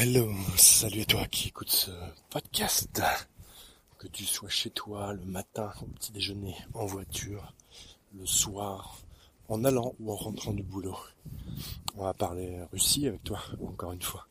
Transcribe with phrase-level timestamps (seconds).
[0.00, 1.90] Hello, salut à toi qui écoute ce
[2.30, 3.02] podcast.
[3.98, 7.52] Que tu sois chez toi le matin au petit déjeuner, en voiture,
[8.16, 9.00] le soir,
[9.48, 10.96] en allant ou en rentrant du boulot.
[11.96, 14.28] On va parler Russie avec toi, encore une fois.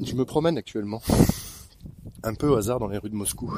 [0.00, 1.02] Je me promène actuellement,
[2.22, 3.54] un peu au hasard dans les rues de Moscou.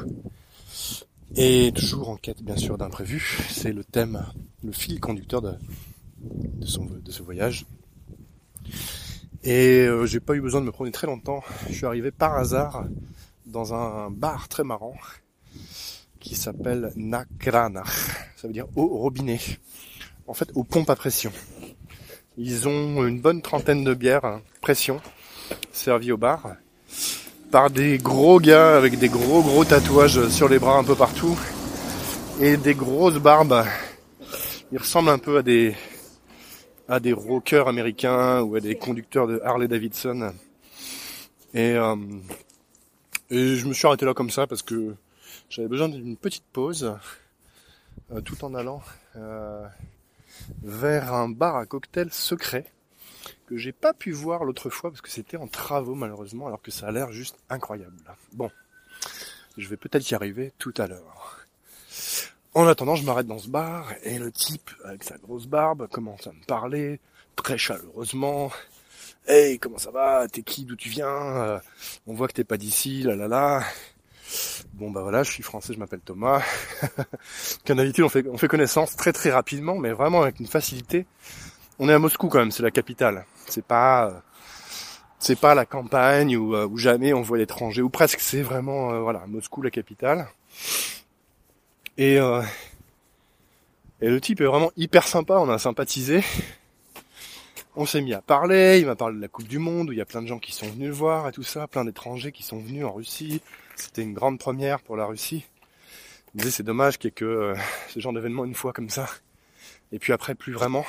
[1.37, 3.45] Et toujours en quête bien sûr d'imprévu.
[3.49, 4.25] C'est le thème,
[4.61, 5.55] le fil conducteur de,
[6.65, 7.65] son, de ce voyage.
[9.43, 11.43] Et euh, j'ai pas eu besoin de me promener très longtemps.
[11.67, 12.85] Je suis arrivé par hasard
[13.45, 14.95] dans un bar très marrant
[16.21, 17.83] qui s'appelle Nakrana.
[18.37, 19.39] Ça veut dire au robinet.
[20.27, 21.33] En fait, aux pompes à pression.
[22.37, 25.01] Ils ont une bonne trentaine de bières hein, pression
[25.73, 26.55] servies au bar
[27.51, 31.37] par des gros gars avec des gros gros tatouages sur les bras un peu partout
[32.39, 33.65] et des grosses barbes.
[34.71, 35.75] Ils ressemblent un peu à des
[36.87, 40.33] à des rockers américains ou à des conducteurs de Harley Davidson.
[41.53, 41.95] Et, euh,
[43.29, 44.95] je me suis arrêté là comme ça parce que
[45.49, 46.97] j'avais besoin d'une petite pause
[48.11, 48.81] euh, tout en allant
[49.15, 49.65] euh,
[50.63, 52.65] vers un bar à cocktail secret
[53.47, 56.71] que j'ai pas pu voir l'autre fois parce que c'était en travaux malheureusement alors que
[56.71, 57.97] ça a l'air juste incroyable.
[58.33, 58.49] Bon,
[59.57, 61.42] je vais peut-être y arriver tout à l'heure.
[62.55, 66.27] En attendant, je m'arrête dans ce bar et le type avec sa grosse barbe commence
[66.27, 66.99] à me parler
[67.35, 68.51] très chaleureusement.
[69.27, 70.27] Hey, comment ça va?
[70.27, 70.63] T'es qui?
[70.63, 71.07] D'où tu viens?
[71.07, 71.59] Euh,
[72.05, 73.63] On voit que t'es pas d'ici, là là là.
[74.73, 76.43] Bon bah voilà, je suis français, je m'appelle Thomas.
[77.65, 81.07] Qu'en d'habitude on fait, on fait connaissance très très rapidement, mais vraiment avec une facilité.
[81.79, 83.25] On est à Moscou quand même, c'est la capitale.
[83.47, 84.21] C'est pas
[85.17, 88.19] c'est pas la campagne où, euh, où jamais on voit l'étranger, ou presque.
[88.19, 90.27] C'est vraiment euh, voilà Moscou la capitale.
[91.97, 92.41] Et, euh,
[94.01, 96.23] et le type est vraiment hyper sympa, on a sympathisé.
[97.75, 99.97] On s'est mis à parler, il m'a parlé de la Coupe du Monde, où il
[99.97, 102.31] y a plein de gens qui sont venus le voir et tout ça, plein d'étrangers
[102.31, 103.41] qui sont venus en Russie.
[103.75, 105.45] C'était une grande première pour la Russie.
[106.33, 107.55] Il disait c'est dommage qu'il y ait que euh,
[107.89, 109.07] ce genre d'événement une fois comme ça.
[109.91, 110.85] Et puis après plus vraiment.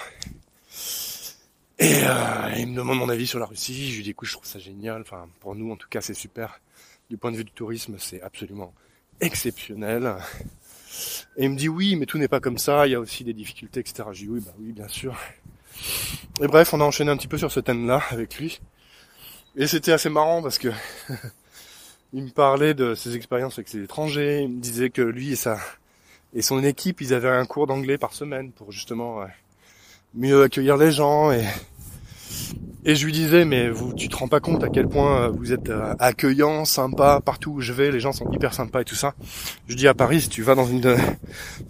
[1.79, 3.91] Et euh, il me demande mon avis sur la Russie.
[3.91, 5.03] Je lui dis écoute je trouve ça génial.
[5.03, 6.61] Enfin pour nous en tout cas c'est super.
[7.11, 8.75] Du point de vue du tourisme c'est absolument
[9.21, 10.17] exceptionnel.
[11.37, 13.25] Et il me dit oui, mais tout n'est pas comme ça, il y a aussi
[13.25, 14.09] des difficultés, etc.
[14.13, 15.17] Je dis oui, bah oui, bien sûr.
[16.41, 18.61] Et bref, on a enchaîné un petit peu sur ce thème-là avec lui.
[19.57, 20.69] Et c'était assez marrant parce que
[22.13, 24.43] il me parlait de ses expériences avec ses étrangers.
[24.43, 25.59] Il me disait que lui et sa
[26.37, 29.25] et son équipe, ils avaient un cours d'anglais par semaine pour justement
[30.15, 31.45] mieux accueillir les gens et
[32.85, 35.29] et je lui disais, mais vous, tu te rends pas compte à quel point euh,
[35.29, 38.85] vous êtes euh, accueillant, sympa, partout où je vais, les gens sont hyper sympas et
[38.85, 39.15] tout ça.
[39.69, 40.81] Je dis à Paris, si tu vas dans une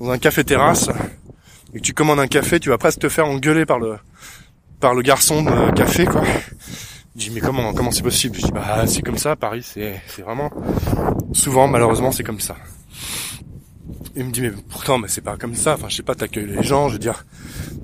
[0.00, 0.90] dans un café terrasse
[1.72, 3.96] et que tu commandes un café, tu vas presque te faire engueuler par le
[4.80, 6.22] par le garçon de café, quoi.
[7.16, 8.36] Je dis mais comment comment c'est possible?
[8.36, 10.50] Je dis bah c'est comme ça, Paris, c'est c'est vraiment
[11.32, 12.56] souvent malheureusement c'est comme ça.
[14.16, 15.74] Il me dit mais pourtant mais c'est pas comme ça.
[15.74, 17.24] Enfin je sais pas, t'accueilles les gens, je veux dire,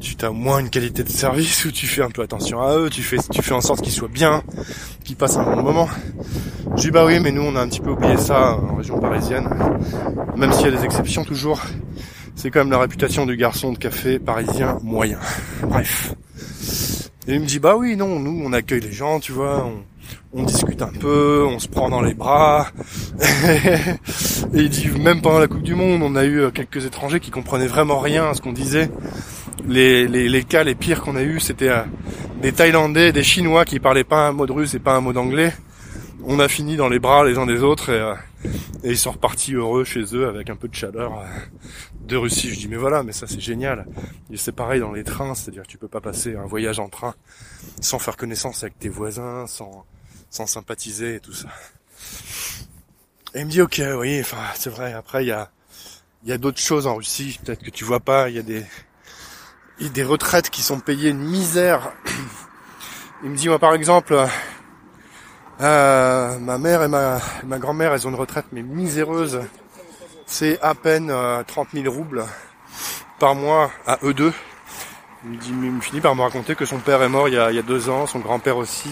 [0.01, 2.77] tu as au moins une qualité de service où tu fais un peu attention à
[2.77, 4.43] eux, tu fais tu fais en sorte qu'ils soient bien,
[5.05, 5.89] qu'ils passent un bon moment.
[6.77, 9.01] Je dis bah oui mais nous on a un petit peu oublié ça en région
[9.01, 9.49] parisienne,
[10.37, 11.61] même s'il y a des exceptions toujours.
[12.37, 15.19] C'est quand même la réputation du garçon de café parisien moyen.
[15.63, 16.15] Bref.
[17.27, 19.69] Et il me dit bah oui non nous on accueille les gens tu vois
[20.33, 22.69] on discute un peu, on se prend dans les bras.
[23.21, 23.99] et
[24.55, 27.31] il dit même pendant la Coupe du Monde, on a eu euh, quelques étrangers qui
[27.31, 28.91] comprenaient vraiment rien à ce qu'on disait.
[29.69, 31.83] Les, cas les pires qu'on a eu, c'était euh,
[32.43, 35.13] des Thaïlandais, des Chinois qui parlaient pas un mot de russe et pas un mot
[35.13, 35.53] d'anglais.
[36.25, 38.15] On a fini dans les bras les uns des autres et, euh,
[38.85, 41.25] ils sont repartis heureux chez eux avec un peu de chaleur
[42.07, 42.51] de Russie.
[42.51, 43.87] Je dis mais voilà, mais ça c'est génial.
[44.31, 47.15] Et c'est pareil dans les trains, c'est-à-dire tu peux pas passer un voyage en train
[47.81, 49.85] sans faire connaissance avec tes voisins, sans
[50.31, 51.49] sans sympathiser et tout ça.
[53.35, 54.93] Et il me dit ok, oui, enfin c'est vrai.
[54.93, 55.51] Après il y a
[56.25, 58.29] y a d'autres choses en Russie, peut-être que tu vois pas.
[58.29, 58.65] Il y a des
[59.81, 61.93] y a des retraites qui sont payées une misère.
[63.23, 64.17] Il me dit moi par exemple,
[65.61, 69.41] euh, ma mère et ma ma grand-mère, elles ont une retraite mais miséreuse.
[70.27, 71.13] C'est à peine
[71.47, 72.25] 30 euh, 000 roubles
[73.19, 74.33] par mois à eux deux.
[75.25, 77.35] Il me, dit, il me finit par me raconter que son père est mort il
[77.35, 78.89] y a, il y a deux ans, son grand-père aussi,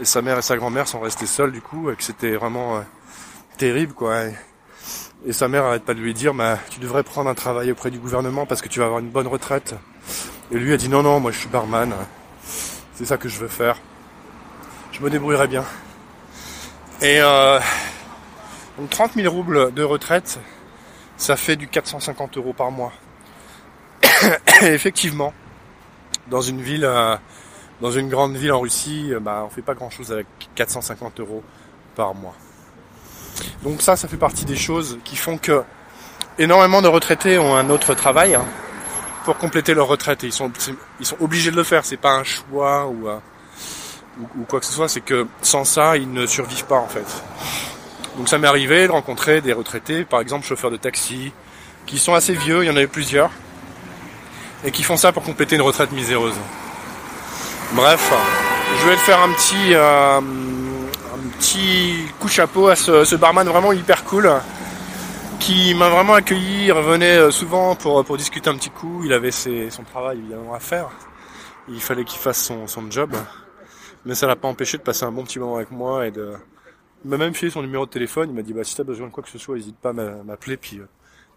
[0.00, 2.76] et sa mère et sa grand-mère sont restés seuls du coup et que c'était vraiment
[2.76, 2.80] euh,
[3.56, 4.24] terrible quoi.
[4.24, 4.34] Et,
[5.32, 7.98] sa mère arrête pas de lui dire bah, tu devrais prendre un travail auprès du
[7.98, 9.74] gouvernement parce que tu vas avoir une bonne retraite.
[10.52, 11.92] Et lui a dit non non moi je suis barman,
[12.94, 13.78] c'est ça que je veux faire.
[14.92, 15.64] Je me débrouillerai bien.
[17.02, 17.58] Et euh,
[18.78, 20.38] donc 30 000 roubles de retraite,
[21.16, 22.92] ça fait du 450 euros par mois.
[24.62, 25.34] et effectivement,
[26.28, 27.16] dans une ville euh,
[27.80, 31.20] dans une grande ville en Russie, euh, bah, on fait pas grand chose avec 450
[31.20, 31.42] euros
[31.94, 32.34] par mois.
[33.62, 35.62] Donc ça, ça fait partie des choses qui font que
[36.38, 38.44] énormément de retraités ont un autre travail hein,
[39.24, 40.22] pour compléter leur retraite.
[40.22, 40.50] ils sont,
[41.00, 41.84] ils sont obligés de le faire.
[41.84, 43.18] C'est pas un choix ou, euh,
[44.38, 44.88] ou, quoi que ce soit.
[44.88, 47.06] C'est que sans ça, ils ne survivent pas en fait.
[48.16, 51.32] Donc ça m'est arrivé de rencontrer des retraités, par exemple chauffeurs de taxi,
[51.84, 52.64] qui sont assez vieux.
[52.64, 53.30] Il y en avait plusieurs
[54.64, 56.34] et qui font ça pour compléter une retraite miséreuse.
[57.74, 58.12] Bref,
[58.80, 63.72] je vais te faire un petit, euh, un petit coup chapeau à ce, barman vraiment
[63.72, 64.30] hyper cool
[65.40, 69.12] qui m'a vraiment accueilli, il revenait euh, souvent pour, pour discuter un petit coup, il
[69.12, 70.88] avait ses, son travail évidemment à faire,
[71.68, 73.14] il fallait qu'il fasse son, son job,
[74.04, 76.32] mais ça l'a pas empêché de passer un bon petit moment avec moi et de...
[77.04, 79.08] Il m'a même filé son numéro de téléphone, il m'a dit bah si t'as besoin
[79.08, 80.86] de quoi que ce soit, n'hésite pas à m'appeler puis, euh,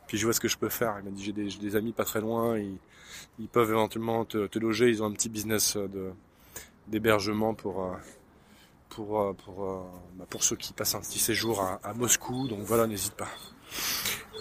[0.09, 0.95] puis je vois ce que je peux faire.
[0.97, 5.03] Il m'a dit j'ai des, amis pas très loin, ils, peuvent éventuellement te, loger, ils
[5.03, 6.09] ont un petit business de
[6.88, 7.91] d'hébergement pour euh,
[8.89, 9.85] pour pour
[10.15, 13.27] bah, pour ceux qui passent un petit séjour à, Moscou, donc voilà, n'hésite pas.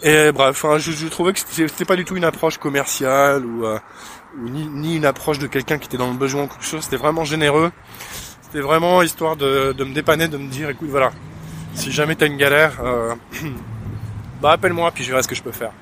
[0.03, 3.79] Et bref, je, trouvais que c'était pas du tout une approche commerciale ou, euh,
[4.39, 6.85] ni, ni, une approche de quelqu'un qui était dans le besoin ou quelque chose.
[6.85, 7.71] C'était vraiment généreux.
[8.43, 11.13] C'était vraiment histoire de, de, me dépanner, de me dire, écoute, voilà,
[11.75, 13.15] si jamais t'as une galère, euh,
[14.41, 15.73] bah appelle-moi puis je verrai ce que je peux faire.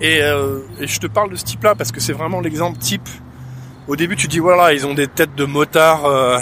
[0.00, 3.08] Et, euh, et je te parle de ce type-là parce que c'est vraiment l'exemple type.
[3.88, 6.38] Au début, tu dis voilà, ils ont des têtes de motards euh,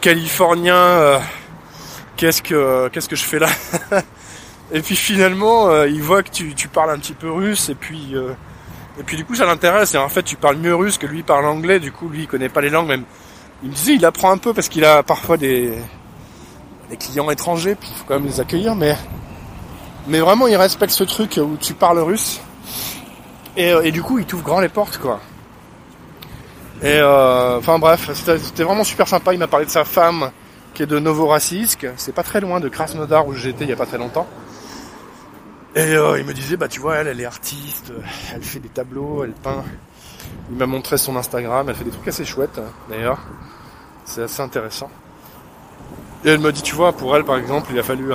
[0.00, 0.74] californiens.
[0.74, 1.18] Euh,
[2.16, 3.48] qu'est-ce que je fais là
[4.72, 8.14] Et puis finalement, euh, il voit que tu, parles un petit peu russe et puis
[8.98, 9.94] et puis du coup ça l'intéresse.
[9.94, 11.80] Et en fait, tu parles mieux russe que lui parle anglais.
[11.80, 12.88] Du coup, lui il connaît pas les langues.
[12.88, 13.04] Même
[13.62, 15.72] il me disait, il apprend un peu parce qu'il a parfois des
[16.88, 18.76] des clients étrangers, puis il faut quand même les accueillir.
[18.76, 18.96] Mais
[20.06, 22.40] mais vraiment, il respecte ce truc où tu parles russe.
[23.56, 25.20] Et, euh, du coup, il t'ouvre grand les portes, quoi.
[26.82, 29.34] Et euh, enfin bref, c'était vraiment super sympa.
[29.34, 30.30] Il m'a parlé de sa femme
[30.72, 31.86] qui est de Novorossiysk.
[31.96, 34.26] C'est pas très loin de Krasnodar où j'étais il y a pas très longtemps.
[35.74, 37.92] Et euh, il me disait, bah tu vois, elle, elle est artiste,
[38.34, 39.62] elle fait des tableaux, elle peint.
[40.50, 43.18] Il m'a montré son Instagram, elle fait des trucs assez chouettes, d'ailleurs.
[44.04, 44.90] C'est assez intéressant.
[46.24, 48.12] Et elle me dit, tu vois, pour elle, par exemple, il a fallu...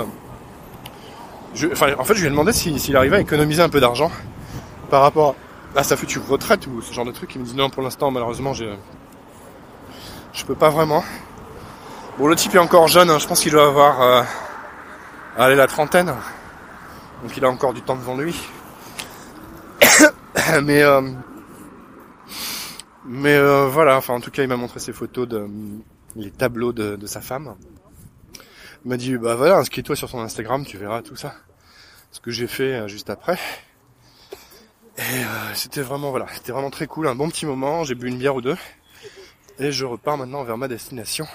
[1.63, 4.11] en fait, je lui ai demandé s'il arrivait à économiser un peu d'argent
[4.89, 5.35] par rapport
[5.75, 7.35] à sa future retraite ou ce genre de truc.
[7.35, 8.65] Il me dit, non, pour l'instant, malheureusement, je
[10.33, 11.03] je peux pas vraiment.
[12.17, 14.01] Bon, le type est encore jeune, hein, je pense qu'il doit avoir...
[14.01, 14.23] Euh,
[15.37, 16.13] allez, la trentaine.
[17.23, 18.35] Donc il a encore du temps devant lui.
[20.63, 21.01] mais euh,
[23.05, 25.47] mais euh, voilà, enfin en tout cas il m'a montré ses photos de
[26.15, 27.55] les tableaux de, sa femme.
[28.85, 31.33] Il m'a dit bah voilà, inscris-toi sur son Instagram, tu verras tout ça.
[32.11, 33.39] Ce que j'ai fait euh, juste après.
[34.97, 35.23] Et
[35.55, 37.83] c'était vraiment voilà, c'était vraiment très cool, un bon petit moment.
[37.83, 38.55] J'ai bu une bière ou deux
[39.59, 41.25] et je repars maintenant vers ma destination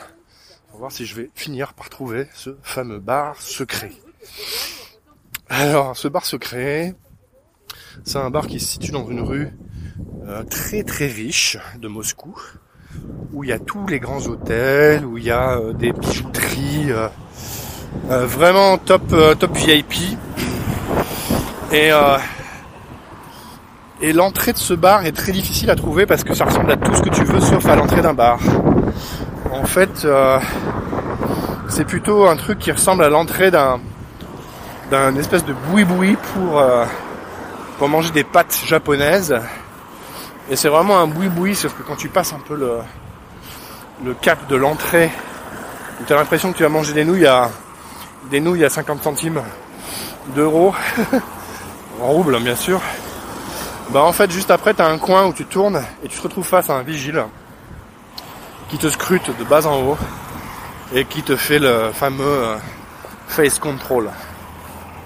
[0.69, 3.93] pour voir si je vais finir par trouver ce fameux bar secret.
[5.49, 6.95] Alors, ce bar secret,
[8.05, 9.51] c'est un bar qui se situe dans une rue
[10.25, 12.41] euh, très très riche de Moscou,
[13.33, 16.93] où il y a tous les grands hôtels, où il y a euh, des bijouteries,
[16.93, 17.09] euh,
[18.27, 20.17] vraiment top top VIP.
[21.73, 21.91] Et
[24.03, 26.77] et l'entrée de ce bar est très difficile à trouver parce que ça ressemble à
[26.77, 28.39] tout ce que tu veux sauf à l'entrée d'un bar.
[29.53, 30.07] En fait,
[31.69, 33.79] c'est plutôt un truc qui ressemble à l'entrée d'un
[34.91, 36.85] d'un espèce de boui-boui pour, euh,
[37.79, 39.35] pour manger des pâtes japonaises.
[40.51, 42.79] Et c'est vraiment un boui-boui, sauf que quand tu passes un peu le,
[44.05, 45.09] le cap de l'entrée,
[46.05, 47.51] tu as l'impression que tu vas manger des nouilles à,
[48.31, 49.41] des nouilles à 50 centimes
[50.35, 50.75] d'euros,
[52.03, 52.81] en rouble bien sûr.
[53.91, 56.23] Bah en fait juste après tu as un coin où tu tournes et tu te
[56.23, 57.25] retrouves face à un vigile
[58.69, 59.99] qui te scrute de bas en haut
[60.93, 62.57] et qui te fait le fameux euh,
[63.29, 64.11] face control.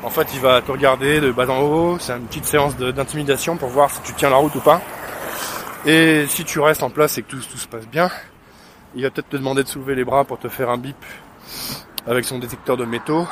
[0.03, 1.97] En fait, il va te regarder de bas en haut.
[1.99, 4.83] C'est une petite séance d'intimidation pour voir si tu tiens la route ou pas.
[5.87, 8.11] Et si tu restes en place et que tout, se passe bien,
[8.95, 10.97] il va peut-être te demander de soulever les bras pour te faire un bip
[12.07, 13.27] avec son détecteur de métaux.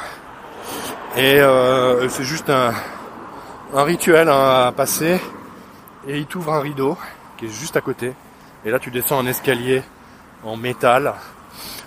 [1.16, 2.72] Et euh, c'est juste un,
[3.74, 5.20] rituel hein, à passer.
[6.06, 6.98] Et il t'ouvre un rideau
[7.38, 8.12] qui est juste à côté.
[8.64, 9.82] Et là, tu descends un escalier
[10.44, 11.14] en métal,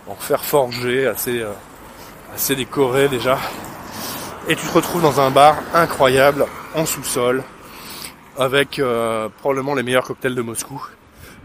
[0.07, 1.51] en fer forgé, assez, euh,
[2.33, 3.37] assez décoré déjà
[4.47, 6.45] et tu te retrouves dans un bar incroyable
[6.75, 7.43] en sous-sol
[8.37, 10.81] avec euh, probablement les meilleurs cocktails de Moscou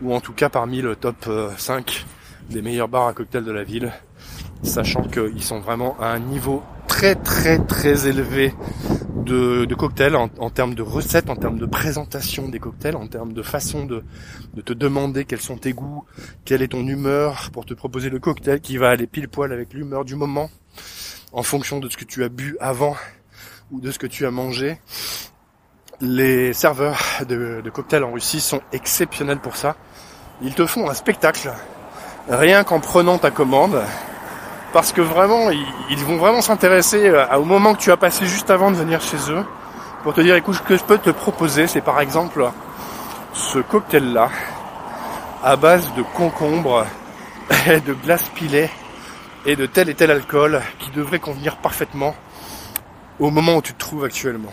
[0.02, 3.52] ou en tout cas parmi le top 5 euh, des meilleurs bars à cocktails de
[3.52, 3.92] la ville
[4.62, 8.54] sachant qu'ils sont vraiment à un niveau très très très élevé
[9.25, 13.32] de, cocktails, en, en, termes de recettes, en termes de présentation des cocktails, en termes
[13.32, 14.02] de façon de,
[14.54, 16.04] de te demander quels sont tes goûts,
[16.44, 19.73] quelle est ton humeur pour te proposer le cocktail qui va aller pile poil avec
[19.73, 20.50] l'humeur du moment,
[21.32, 22.97] en fonction de ce que tu as bu avant
[23.70, 24.78] ou de ce que tu as mangé.
[26.02, 29.76] Les serveurs de, cocktails en Russie sont exceptionnels pour ça.
[30.40, 31.52] Ils te font un spectacle,
[32.26, 33.83] rien qu'en prenant ta commande
[34.73, 38.49] parce que vraiment, ils, vont vraiment s'intéresser euh, au moment que tu as passé juste
[38.49, 39.45] avant de venir chez eux,
[40.02, 42.49] pour te dire, écoute, ce que je peux te proposer, c'est par exemple
[43.35, 44.30] ce cocktail-là,
[45.45, 46.87] à base de concombre,
[47.66, 48.71] de glace pilée
[49.45, 52.14] et de tel et tel alcool, qui devrait convenir parfaitement
[53.19, 54.52] au moment où tu te trouves actuellement.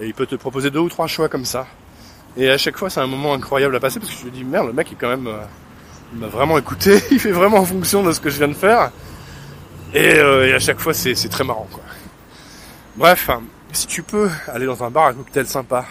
[0.00, 1.66] Et il peut te proposer deux ou trois choix comme ça.
[2.36, 4.44] Et à chaque fois, c'est un moment incroyable à passer parce que je me dis,
[4.44, 5.42] merde, le mec est quand même, euh,
[6.12, 8.54] il m'a vraiment écouté, il fait vraiment en fonction de ce que je viens de
[8.54, 8.92] faire.
[9.94, 11.82] Euh, et, à chaque fois, c'est très marrant, quoi.
[12.96, 13.30] Bref,
[13.72, 15.84] si tu peux aller dans un bar à cocktail sympa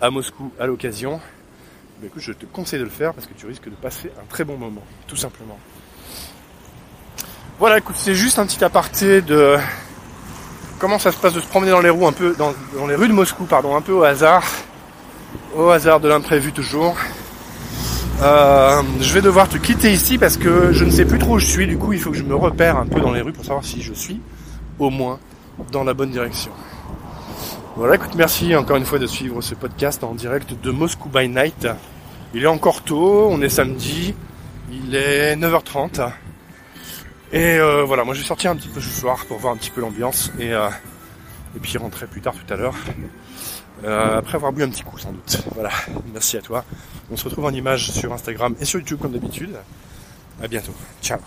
[0.00, 1.20] à Moscou à l'occasion,
[2.00, 4.26] bah écoute, je te conseille de le faire parce que tu risques de passer un
[4.28, 5.58] très bon moment, tout simplement.
[7.58, 9.56] Voilà, écoute, c'est juste un petit aparté de
[10.82, 11.92] comment ça se passe de se promener dans les
[12.36, 14.42] dans les rues de Moscou, pardon, un peu au hasard,
[15.56, 16.96] au hasard de l'imprévu toujours.
[18.20, 21.38] Euh, je vais devoir te quitter ici parce que je ne sais plus trop où
[21.38, 21.68] je suis.
[21.68, 23.64] Du coup, il faut que je me repère un peu dans les rues pour savoir
[23.64, 24.20] si je suis
[24.80, 25.20] au moins
[25.70, 26.50] dans la bonne direction.
[27.76, 31.28] Voilà, écoute, merci encore une fois de suivre ce podcast en direct de Moscou by
[31.28, 31.68] Night.
[32.34, 34.16] Il est encore tôt, on est samedi,
[34.72, 36.10] il est 9h30.
[37.32, 39.56] Et euh, voilà, moi je vais sortir un petit peu ce soir pour voir un
[39.56, 40.68] petit peu l'ambiance et, euh,
[41.56, 42.74] et puis rentrer plus tard tout à l'heure.
[43.84, 45.42] Euh, après avoir bu un petit coup sans doute.
[45.54, 45.70] Voilà,
[46.12, 46.64] merci à toi.
[47.10, 49.56] On se retrouve en image sur Instagram et sur YouTube comme d'habitude.
[50.40, 50.74] À bientôt.
[51.02, 51.18] Ciao.